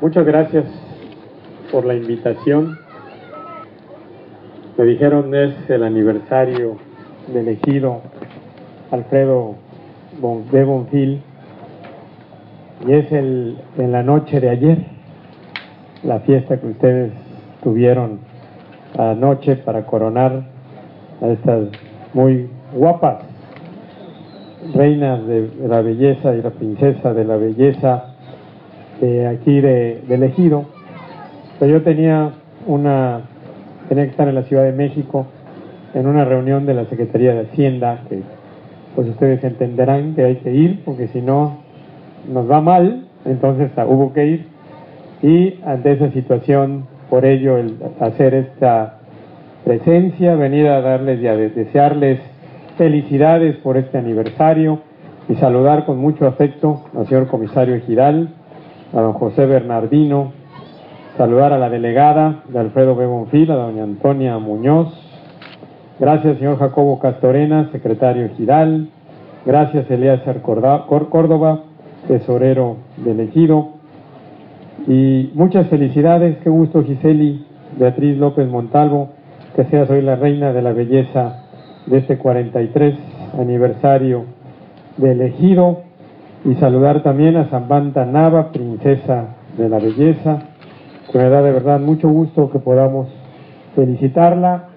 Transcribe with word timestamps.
Muchas 0.00 0.24
gracias 0.24 0.64
por 1.72 1.84
la 1.84 1.94
invitación. 1.94 2.78
Me 4.76 4.84
dijeron 4.84 5.34
es 5.34 5.68
el 5.68 5.82
aniversario 5.82 6.76
del 7.34 7.48
ejido 7.48 8.02
Alfredo 8.92 9.56
de 10.52 10.64
Bonfil 10.64 11.20
y 12.86 12.92
es 12.92 13.10
el, 13.10 13.58
en 13.76 13.90
la 13.90 14.04
noche 14.04 14.38
de 14.38 14.50
ayer, 14.50 14.78
la 16.04 16.20
fiesta 16.20 16.60
que 16.60 16.68
ustedes 16.68 17.12
tuvieron 17.64 18.20
anoche 18.96 19.56
para 19.56 19.84
coronar 19.84 20.44
a 21.20 21.26
estas 21.26 21.70
muy 22.14 22.48
guapas 22.72 23.24
reinas 24.76 25.26
de 25.26 25.50
la 25.66 25.82
belleza 25.82 26.36
y 26.36 26.42
la 26.42 26.50
princesa 26.50 27.12
de 27.12 27.24
la 27.24 27.36
belleza 27.36 28.07
de 29.00 29.26
aquí 29.26 29.60
de, 29.60 30.02
del 30.08 30.22
ejido. 30.22 30.66
Pero 31.58 31.72
yo 31.72 31.82
tenía 31.82 32.32
una, 32.66 33.22
tenía 33.88 34.04
que 34.04 34.10
estar 34.10 34.28
en 34.28 34.34
la 34.34 34.42
Ciudad 34.44 34.64
de 34.64 34.72
México 34.72 35.26
en 35.94 36.06
una 36.06 36.24
reunión 36.24 36.66
de 36.66 36.74
la 36.74 36.84
Secretaría 36.86 37.34
de 37.34 37.40
Hacienda, 37.42 38.02
que 38.08 38.20
pues 38.94 39.08
ustedes 39.08 39.42
entenderán 39.44 40.14
que 40.14 40.24
hay 40.24 40.36
que 40.36 40.52
ir, 40.52 40.82
porque 40.84 41.08
si 41.08 41.20
no 41.20 41.58
nos 42.32 42.50
va 42.50 42.60
mal, 42.60 43.06
entonces 43.24 43.70
hubo 43.86 44.12
que 44.12 44.26
ir. 44.26 44.46
Y 45.22 45.60
ante 45.64 45.92
esa 45.92 46.10
situación, 46.10 46.86
por 47.10 47.24
ello, 47.24 47.58
el 47.58 47.76
hacer 48.00 48.34
esta 48.34 48.98
presencia, 49.64 50.34
venir 50.34 50.68
a 50.68 50.80
darles 50.80 51.20
y 51.20 51.26
a 51.26 51.36
desearles 51.36 52.20
felicidades 52.76 53.56
por 53.56 53.76
este 53.76 53.98
aniversario 53.98 54.80
y 55.28 55.34
saludar 55.34 55.84
con 55.84 55.98
mucho 55.98 56.26
afecto 56.26 56.84
al 56.96 57.06
señor 57.06 57.26
comisario 57.26 57.78
Giral, 57.80 58.30
a 58.92 59.00
don 59.00 59.12
José 59.12 59.44
Bernardino, 59.46 60.32
saludar 61.16 61.52
a 61.52 61.58
la 61.58 61.68
delegada 61.68 62.42
de 62.48 62.58
Alfredo 62.58 62.96
B. 62.96 63.06
Bonfil, 63.06 63.50
a 63.50 63.56
doña 63.56 63.82
Antonia 63.82 64.38
Muñoz, 64.38 64.88
gracias 65.98 66.38
señor 66.38 66.58
Jacobo 66.58 66.98
Castorena, 66.98 67.68
secretario 67.70 68.30
Giral, 68.36 68.88
gracias 69.44 69.90
Elías 69.90 70.22
Córdoba, 70.42 71.64
tesorero 72.06 72.76
del 72.96 73.20
ejido, 73.20 73.68
y 74.86 75.30
muchas 75.34 75.66
felicidades, 75.68 76.38
qué 76.38 76.48
gusto 76.48 76.82
Giseli, 76.82 77.44
Beatriz 77.78 78.16
López 78.16 78.48
Montalvo, 78.48 79.10
que 79.54 79.64
seas 79.64 79.90
hoy 79.90 80.00
la 80.00 80.16
reina 80.16 80.52
de 80.52 80.62
la 80.62 80.72
belleza 80.72 81.44
de 81.86 81.98
este 81.98 82.16
43 82.16 82.94
aniversario 83.38 84.24
del 84.96 85.20
ejido 85.20 85.87
y 86.44 86.54
saludar 86.54 87.02
también 87.02 87.36
a 87.36 87.46
Zambanta 87.46 88.04
Nava, 88.04 88.52
princesa 88.52 89.36
de 89.56 89.68
la 89.68 89.78
belleza, 89.78 90.38
que 91.10 91.18
me 91.18 91.28
da 91.28 91.42
de 91.42 91.52
verdad 91.52 91.80
mucho 91.80 92.08
gusto 92.08 92.50
que 92.50 92.58
podamos 92.58 93.08
felicitarla, 93.74 94.68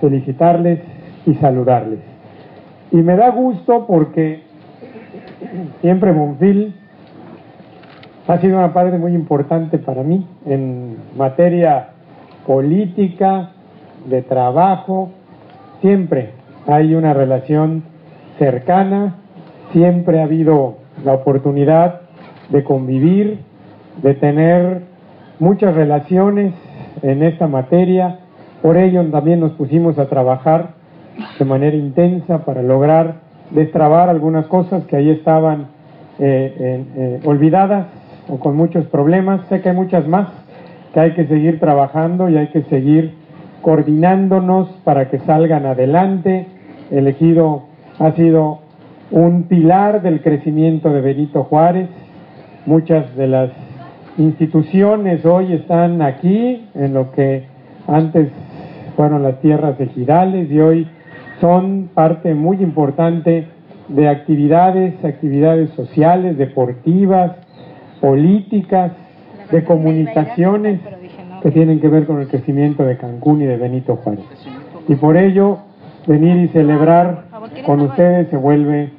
felicitarles 0.00 0.80
y 1.26 1.34
saludarles. 1.34 2.00
Y 2.90 2.96
me 2.96 3.16
da 3.16 3.30
gusto 3.30 3.86
porque 3.86 4.42
siempre 5.80 6.12
Monfil 6.12 6.74
ha 8.26 8.38
sido 8.38 8.58
una 8.58 8.72
parte 8.72 8.98
muy 8.98 9.14
importante 9.14 9.78
para 9.78 10.02
mí 10.02 10.26
en 10.46 10.96
materia 11.16 11.90
política, 12.46 13.52
de 14.06 14.22
trabajo, 14.22 15.10
siempre 15.80 16.30
hay 16.66 16.94
una 16.94 17.14
relación 17.14 17.82
cercana, 18.38 19.16
siempre 19.72 20.20
ha 20.20 20.24
habido 20.24 20.78
la 21.04 21.14
oportunidad 21.14 22.00
de 22.50 22.64
convivir, 22.64 23.40
de 24.02 24.14
tener 24.14 24.82
muchas 25.38 25.74
relaciones 25.74 26.54
en 27.02 27.22
esta 27.22 27.46
materia, 27.46 28.20
por 28.62 28.76
ello 28.76 29.04
también 29.10 29.40
nos 29.40 29.52
pusimos 29.52 29.98
a 29.98 30.06
trabajar 30.06 30.70
de 31.38 31.44
manera 31.44 31.76
intensa 31.76 32.44
para 32.44 32.62
lograr 32.62 33.16
destrabar 33.50 34.08
algunas 34.08 34.46
cosas 34.46 34.84
que 34.84 34.96
ahí 34.96 35.10
estaban 35.10 35.68
eh, 36.18 36.84
eh, 36.96 37.20
olvidadas 37.24 37.86
o 38.28 38.38
con 38.38 38.56
muchos 38.56 38.86
problemas. 38.86 39.40
Sé 39.48 39.60
que 39.60 39.70
hay 39.70 39.76
muchas 39.76 40.06
más 40.06 40.28
que 40.92 41.00
hay 41.00 41.12
que 41.12 41.26
seguir 41.26 41.60
trabajando 41.60 42.28
y 42.28 42.36
hay 42.36 42.48
que 42.48 42.62
seguir 42.64 43.14
coordinándonos 43.62 44.68
para 44.84 45.10
que 45.10 45.18
salgan 45.20 45.66
adelante. 45.66 46.46
El 46.90 47.06
ejido 47.06 47.64
ha 47.98 48.12
sido 48.12 48.60
un 49.10 49.44
pilar 49.44 50.02
del 50.02 50.22
crecimiento 50.22 50.92
de 50.92 51.00
Benito 51.00 51.44
Juárez. 51.44 51.88
Muchas 52.66 53.14
de 53.16 53.26
las 53.26 53.50
instituciones 54.18 55.24
hoy 55.24 55.52
están 55.52 56.02
aquí, 56.02 56.68
en 56.74 56.94
lo 56.94 57.12
que 57.12 57.44
antes 57.86 58.28
fueron 58.96 59.22
las 59.22 59.40
tierras 59.40 59.80
ejidales 59.80 60.50
y 60.50 60.58
hoy 60.60 60.88
son 61.40 61.88
parte 61.94 62.34
muy 62.34 62.58
importante 62.58 63.46
de 63.88 64.08
actividades, 64.08 65.02
actividades 65.04 65.70
sociales, 65.70 66.36
deportivas, 66.36 67.32
políticas, 68.00 68.92
de 69.50 69.64
comunicaciones 69.64 70.80
que 71.42 71.50
tienen 71.50 71.80
que 71.80 71.88
ver 71.88 72.04
con 72.06 72.20
el 72.20 72.28
crecimiento 72.28 72.84
de 72.84 72.98
Cancún 72.98 73.40
y 73.40 73.46
de 73.46 73.56
Benito 73.56 73.96
Juárez. 73.96 74.24
Y 74.88 74.94
por 74.96 75.16
ello, 75.16 75.58
venir 76.06 76.36
y 76.36 76.48
celebrar 76.48 77.24
con 77.64 77.80
ustedes 77.80 78.28
se 78.28 78.36
vuelve 78.36 78.90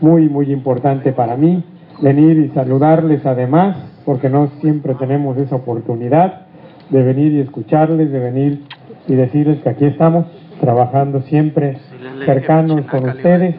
muy, 0.00 0.28
muy 0.28 0.52
importante 0.52 1.12
para 1.12 1.36
mí. 1.36 1.62
Venir 2.00 2.38
y 2.38 2.48
saludarles 2.50 3.24
además, 3.24 3.76
porque 4.04 4.28
no 4.28 4.48
siempre 4.60 4.94
tenemos 4.94 5.36
esa 5.38 5.56
oportunidad 5.56 6.42
de 6.90 7.02
venir 7.02 7.32
y 7.32 7.40
escucharles, 7.40 8.10
de 8.12 8.18
venir 8.18 8.64
y 9.08 9.14
decirles 9.14 9.60
que 9.62 9.70
aquí 9.70 9.86
estamos 9.86 10.26
trabajando 10.60 11.22
siempre 11.22 11.78
cercanos 12.24 12.82
con 12.86 13.08
ustedes, 13.08 13.56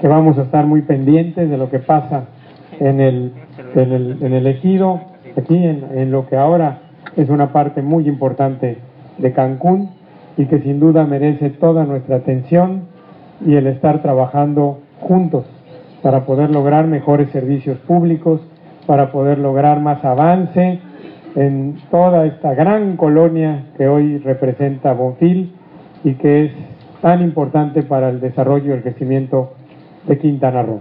que 0.00 0.08
vamos 0.08 0.38
a 0.38 0.42
estar 0.42 0.66
muy 0.66 0.82
pendientes 0.82 1.50
de 1.50 1.56
lo 1.56 1.70
que 1.70 1.78
pasa 1.80 2.26
en 2.78 3.00
el, 3.00 3.32
en 3.74 3.92
el, 3.92 4.18
en 4.22 4.32
el 4.32 4.46
ejido, 4.46 5.00
aquí 5.36 5.56
en, 5.56 5.84
en 5.94 6.12
lo 6.12 6.26
que 6.26 6.36
ahora 6.36 6.78
es 7.16 7.28
una 7.28 7.52
parte 7.52 7.82
muy 7.82 8.06
importante 8.06 8.78
de 9.18 9.32
Cancún 9.32 9.90
y 10.36 10.46
que 10.46 10.60
sin 10.60 10.78
duda 10.78 11.04
merece 11.04 11.50
toda 11.50 11.84
nuestra 11.84 12.16
atención 12.16 12.82
y 13.44 13.56
el 13.56 13.66
estar 13.66 14.02
trabajando 14.02 14.80
juntos 15.00 15.44
para 16.02 16.24
poder 16.24 16.50
lograr 16.50 16.86
mejores 16.86 17.30
servicios 17.30 17.78
públicos, 17.78 18.40
para 18.86 19.10
poder 19.12 19.38
lograr 19.38 19.80
más 19.80 20.04
avance 20.04 20.80
en 21.34 21.76
toda 21.90 22.26
esta 22.26 22.54
gran 22.54 22.96
colonia 22.96 23.66
que 23.76 23.86
hoy 23.86 24.18
representa 24.18 24.92
Bonfil 24.92 25.52
y 26.04 26.14
que 26.14 26.46
es 26.46 26.52
tan 27.02 27.22
importante 27.22 27.82
para 27.82 28.08
el 28.08 28.20
desarrollo 28.20 28.70
y 28.70 28.76
el 28.76 28.82
crecimiento 28.82 29.54
de 30.06 30.18
Quintana 30.18 30.62
Roo. 30.62 30.80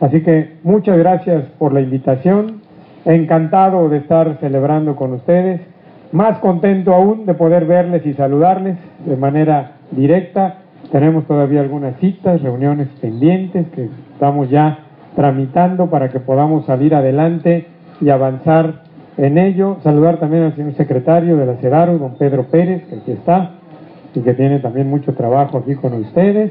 Así 0.00 0.22
que 0.22 0.58
muchas 0.62 0.96
gracias 0.98 1.44
por 1.58 1.72
la 1.72 1.80
invitación, 1.80 2.62
encantado 3.04 3.88
de 3.88 3.98
estar 3.98 4.38
celebrando 4.40 4.96
con 4.96 5.12
ustedes 5.12 5.60
más 6.12 6.38
contento 6.38 6.94
aún 6.94 7.26
de 7.26 7.34
poder 7.34 7.66
verles 7.66 8.06
y 8.06 8.14
saludarles 8.14 8.76
de 9.04 9.16
manera 9.16 9.72
directa. 9.90 10.60
Tenemos 10.90 11.26
todavía 11.26 11.60
algunas 11.60 11.96
citas, 11.98 12.40
reuniones 12.40 12.88
pendientes 13.00 13.66
que 13.74 13.88
estamos 14.18 14.50
ya 14.50 14.78
tramitando 15.14 15.90
para 15.90 16.08
que 16.08 16.18
podamos 16.18 16.66
salir 16.66 16.92
adelante 16.92 17.68
y 18.00 18.10
avanzar 18.10 18.82
en 19.16 19.38
ello. 19.38 19.76
Saludar 19.84 20.16
también 20.16 20.42
al 20.42 20.56
señor 20.56 20.74
secretario 20.74 21.36
de 21.36 21.46
la 21.46 21.54
CEDARU, 21.58 21.98
don 21.98 22.18
Pedro 22.18 22.42
Pérez, 22.50 22.82
que 22.88 22.96
aquí 22.96 23.12
está 23.12 23.50
y 24.16 24.20
que 24.20 24.34
tiene 24.34 24.58
también 24.58 24.90
mucho 24.90 25.14
trabajo 25.14 25.58
aquí 25.58 25.76
con 25.76 25.92
ustedes. 25.94 26.50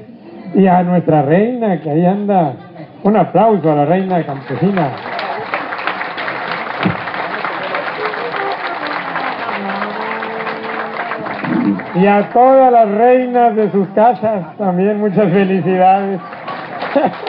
Y 0.56 0.66
a 0.66 0.82
nuestra 0.84 1.24
reina, 1.24 1.82
que 1.82 1.90
ahí 1.90 2.06
anda. 2.06 2.54
Un 3.04 3.18
aplauso 3.18 3.70
a 3.70 3.76
la 3.76 3.86
reina 3.86 4.26
campesina. 4.26 4.92
Y 11.96 12.06
a 12.06 12.30
todas 12.30 12.72
las 12.72 12.90
reinas 12.92 13.56
de 13.58 13.70
sus 13.72 13.90
casas 13.90 14.56
también 14.58 15.02
muchas 15.02 15.30
felicidades. 15.34 16.22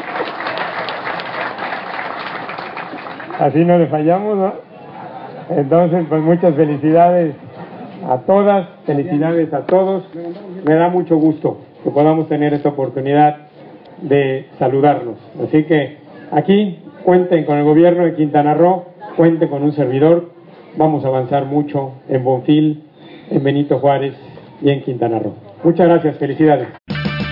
Así 3.39 3.65
no 3.65 3.79
le 3.79 3.87
fallamos, 3.87 4.37
¿no? 4.37 4.53
Entonces, 5.51 6.05
pues 6.09 6.23
muchas 6.23 6.55
felicidades 6.55 7.35
a 8.09 8.19
todas, 8.19 8.69
felicidades 8.85 9.53
a 9.55 9.61
todos. 9.61 10.05
Me 10.65 10.75
da 10.75 10.89
mucho 10.89 11.17
gusto 11.17 11.59
que 11.85 11.91
podamos 11.91 12.29
tener 12.29 12.53
esta 12.53 12.71
oportunidad 12.71 13.37
de 14.03 14.47
saludarlos. 14.59 15.19
Así 15.43 15.65
que 15.65 15.99
aquí 16.33 16.81
cuenten 17.05 17.45
con 17.45 17.59
el 17.59 17.65
gobierno 17.65 18.05
de 18.05 18.15
Quintana 18.15 18.55
Roo, 18.55 18.85
cuenten 19.17 19.49
con 19.49 19.63
un 19.63 19.73
servidor. 19.73 20.31
Vamos 20.77 21.05
a 21.05 21.09
avanzar 21.09 21.45
mucho 21.47 21.93
en 22.09 22.25
Bonfil, 22.25 22.85
en 23.31 23.43
Benito 23.43 23.79
Juárez 23.79 24.15
y 24.61 24.71
en 24.71 24.83
Quintana 24.83 25.19
Roo. 25.19 25.35
Muchas 25.65 25.89
gracias, 25.89 26.17
felicidades. 26.19 26.88